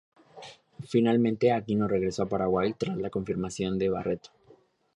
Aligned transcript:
Finalmente, 0.89 1.51
Aquino 1.51 1.87
regresó 1.87 2.23
a 2.23 2.27
Paraguay 2.27 2.73
tras 2.73 2.97
la 2.97 3.11
confirmación 3.11 3.77
de 3.77 3.89
Barreto. 3.89 4.31